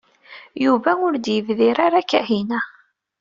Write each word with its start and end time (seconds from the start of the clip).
Yuba 0.65 0.91
ur 1.05 1.13
d-yebdir 1.17 1.77
ara 1.85 2.01
Kahina. 2.09 2.59